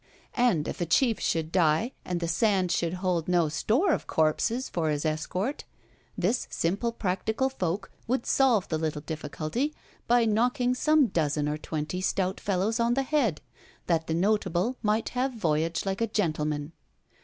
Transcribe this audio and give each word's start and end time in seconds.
And 0.33 0.67
if 0.67 0.81
a 0.81 0.87
chief 0.87 1.19
should 1.19 1.51
die, 1.51 1.91
and 2.03 2.19
the 2.21 2.27
sand 2.27 2.71
should 2.71 2.95
hold 3.05 3.27
no 3.27 3.49
store 3.49 3.91
of 3.91 4.07
corpses 4.07 4.67
for 4.67 4.89
his 4.89 5.05
escort, 5.05 5.63
this 6.17 6.47
simple 6.49 6.91
practical 6.91 7.49
folk 7.49 7.91
would 8.07 8.25
solve 8.25 8.67
the 8.67 8.79
little 8.79 9.03
difficulty 9.03 9.75
by 10.07 10.25
knocking 10.25 10.73
some 10.73 11.05
dozen 11.09 11.47
or 11.47 11.59
twenty 11.59 12.01
stout 12.01 12.39
fellows 12.39 12.79
on 12.79 12.95
the 12.95 13.03
head, 13.03 13.41
that 13.85 14.07
the 14.07 14.15
notable 14.15 14.75
might 14.81 15.11
voyage 15.35 15.85
like 15.85 16.01
a 16.01 16.07
gentleman. 16.07 16.71